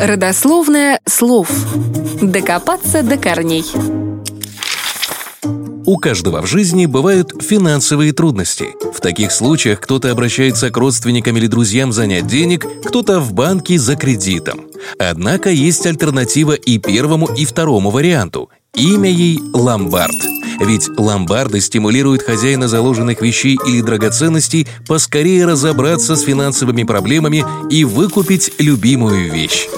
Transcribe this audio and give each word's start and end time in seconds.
Родословное 0.00 1.00
слов. 1.06 1.50
Докопаться 2.22 3.02
до 3.02 3.16
корней. 3.16 3.64
У 5.90 5.96
каждого 5.96 6.40
в 6.40 6.46
жизни 6.46 6.86
бывают 6.86 7.42
финансовые 7.42 8.12
трудности. 8.12 8.68
В 8.94 9.00
таких 9.00 9.32
случаях 9.32 9.80
кто-то 9.80 10.10
обращается 10.10 10.70
к 10.70 10.76
родственникам 10.76 11.36
или 11.36 11.48
друзьям 11.48 11.92
занять 11.92 12.26
денег, 12.26 12.64
кто-то 12.84 13.18
в 13.20 13.32
банке 13.32 13.78
за 13.78 13.96
кредитом. 13.96 14.60
Однако 14.98 15.50
есть 15.50 15.84
альтернатива 15.86 16.52
и 16.52 16.78
первому, 16.78 17.26
и 17.26 17.44
второму 17.44 17.90
варианту. 17.90 18.50
Имя 18.74 19.10
ей– 19.10 19.40
ломбард. 19.52 20.39
Ведь 20.60 20.88
ломбарды 20.98 21.60
стимулируют 21.60 22.22
хозяина 22.22 22.68
заложенных 22.68 23.22
вещей 23.22 23.58
или 23.66 23.80
драгоценностей 23.80 24.68
поскорее 24.86 25.46
разобраться 25.46 26.16
с 26.16 26.22
финансовыми 26.22 26.82
проблемами 26.82 27.44
и 27.70 27.84
выкупить 27.84 28.52
любимую 28.58 29.32
вещь. 29.32 29.68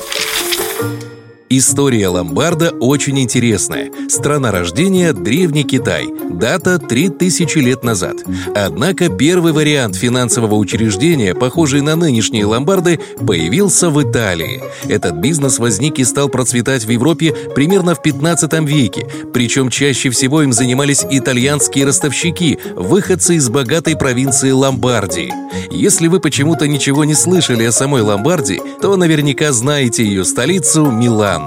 История 1.54 2.08
ломбарда 2.08 2.70
очень 2.80 3.20
интересная. 3.20 3.90
Страна 4.08 4.52
рождения– 4.52 5.12
Древний 5.12 5.64
Китай. 5.64 6.08
Дата– 6.30 6.78
3000 6.88 7.58
лет 7.58 7.84
назад. 7.84 8.16
Однако 8.54 9.10
первый 9.10 9.52
вариант 9.52 9.96
финансового 9.96 10.54
учреждения, 10.54 11.34
похожий 11.34 11.82
на 11.82 11.94
нынешние 11.94 12.46
ломбарды, 12.46 13.00
появился 13.26 13.90
в 13.90 14.02
Италии. 14.02 14.62
Этот 14.88 15.16
бизнес 15.16 15.58
возник 15.58 15.98
и 15.98 16.04
стал 16.04 16.30
процветать 16.30 16.86
в 16.86 16.90
Европе 16.90 17.34
примерно 17.54 17.94
в 17.94 18.00
15 18.00 18.50
веке. 18.66 19.06
Причем 19.34 19.68
чаще 19.68 20.08
всего 20.08 20.40
им 20.40 20.54
занимались 20.54 21.04
итальянские 21.10 21.84
ростовщики, 21.84 22.58
выходцы 22.76 23.34
из 23.34 23.50
богатой 23.50 23.94
провинции 23.94 24.52
Ломбардии. 24.52 25.30
Если 25.70 26.08
вы 26.08 26.18
почему-то 26.18 26.66
ничего 26.66 27.04
не 27.04 27.14
слышали 27.14 27.64
о 27.64 27.72
самой 27.72 28.00
Ломбардии, 28.00 28.62
то 28.80 28.96
наверняка 28.96 29.52
знаете 29.52 30.02
ее 30.02 30.24
столицу– 30.24 30.90
Милан. 30.90 31.41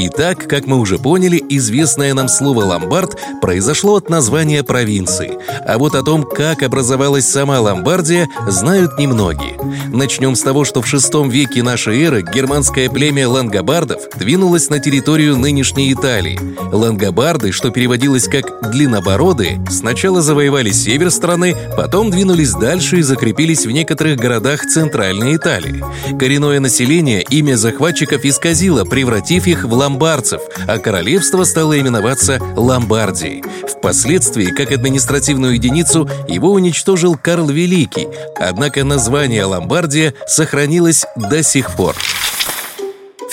Итак, 0.00 0.46
как 0.46 0.66
мы 0.66 0.78
уже 0.78 0.96
поняли, 0.96 1.42
известное 1.48 2.14
нам 2.14 2.28
слово 2.28 2.62
«ломбард» 2.62 3.18
произошло 3.40 3.96
от 3.96 4.08
названия 4.08 4.62
провинции. 4.62 5.36
А 5.66 5.76
вот 5.76 5.96
о 5.96 6.04
том, 6.04 6.22
как 6.22 6.62
образовалась 6.62 7.26
сама 7.26 7.60
Ломбардия, 7.60 8.28
знают 8.46 8.96
немногие. 8.96 9.58
Начнем 9.88 10.36
с 10.36 10.42
того, 10.42 10.64
что 10.64 10.82
в 10.82 10.86
VI 10.86 11.28
веке 11.28 11.64
нашей 11.64 12.00
эры 12.00 12.22
германское 12.22 12.88
племя 12.88 13.28
лангобардов 13.28 14.02
двинулось 14.16 14.68
на 14.70 14.78
территорию 14.78 15.36
нынешней 15.36 15.92
Италии. 15.92 16.38
Лангобарды, 16.72 17.50
что 17.50 17.70
переводилось 17.70 18.28
как 18.28 18.70
«длиннобородые», 18.70 19.64
сначала 19.68 20.22
завоевали 20.22 20.70
север 20.70 21.10
страны, 21.10 21.56
потом 21.76 22.12
двинулись 22.12 22.52
дальше 22.52 22.98
и 22.98 23.02
закрепились 23.02 23.66
в 23.66 23.70
некоторых 23.72 24.16
городах 24.16 24.64
Центральной 24.64 25.34
Италии. 25.34 25.82
Коренное 26.16 26.60
население 26.60 27.24
имя 27.30 27.56
захватчиков 27.56 28.24
исказило, 28.24 28.84
превратив 28.84 29.48
их 29.48 29.64
в 29.64 29.74
ломбардцев, 29.88 30.42
а 30.66 30.78
королевство 30.78 31.44
стало 31.44 31.80
именоваться 31.80 32.38
Ломбардией. 32.56 33.42
Впоследствии, 33.66 34.50
как 34.50 34.70
административную 34.70 35.54
единицу, 35.54 36.08
его 36.28 36.52
уничтожил 36.52 37.16
Карл 37.16 37.48
Великий, 37.48 38.06
однако 38.36 38.84
название 38.84 39.44
Ломбардия 39.44 40.12
сохранилось 40.26 41.06
до 41.16 41.42
сих 41.42 41.74
пор. 41.74 41.96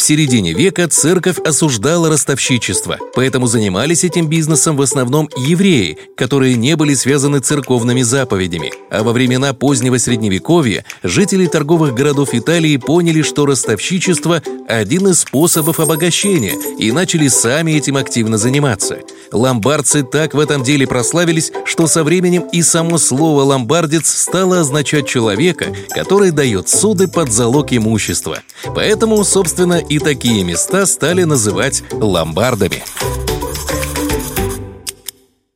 Середине 0.06 0.53
века 0.53 0.88
церковь 0.88 1.39
осуждала 1.39 2.09
ростовщичество, 2.09 3.00
поэтому 3.16 3.48
занимались 3.48 4.03
этим 4.03 4.28
бизнесом 4.28 4.78
в 4.78 4.84
основном 4.84 5.28
евреи, 5.36 5.98
которые 6.16 6.53
не 6.58 6.75
были 6.75 6.94
связаны 6.94 7.39
церковными 7.39 8.03
заповедями. 8.03 8.72
А 8.92 9.02
во 9.02 9.14
времена 9.14 9.53
позднего 9.53 9.98
Средневековья 9.98 10.86
жители 11.02 11.48
торговых 11.48 11.95
городов 11.95 12.36
Италии 12.36 12.78
поняли, 12.78 13.23
что 13.23 13.48
ростовщичество– 13.48 14.44
один 14.67 15.08
из 15.08 15.22
способов 15.22 15.80
обогащения, 15.80 16.53
и 16.78 16.92
начали 16.92 17.28
сами 17.28 17.72
этим 17.72 17.98
активно 17.98 18.38
заниматься. 18.38 19.00
Ломбардцы 19.31 20.03
так 20.03 20.36
в 20.36 20.39
этом 20.39 20.64
деле 20.64 20.86
прославились, 20.86 21.52
что 21.65 21.88
со 21.88 22.04
временем 22.04 22.44
и 22.52 22.61
само 22.61 22.99
слово 22.99 23.42
«ломбардец» 23.42 24.08
стало 24.08 24.60
означать 24.60 25.08
человека, 25.08 25.76
который 25.89 26.30
дает 26.30 26.70
суды 26.70 27.08
под 27.08 27.32
залог 27.32 27.73
имущества. 27.73 28.39
Поэтому, 28.76 29.23
собственно, 29.23 29.82
и 29.95 30.00
такие 30.00 30.44
места 30.44 30.86
стали 30.86 31.23
называть 31.23 31.82
ломбардами. 31.92 32.83